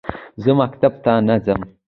زه 0.43 0.51
مکتب 0.61 0.93
ته 1.03 1.13
نه 1.27 1.35
ځم 1.45 1.61